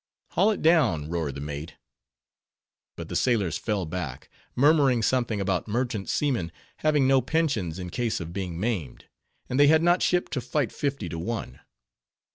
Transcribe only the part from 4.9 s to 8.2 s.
something about merchant seamen having no pensions in case